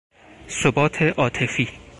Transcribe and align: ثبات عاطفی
ثبات 0.47 1.01
عاطفی 1.19 1.67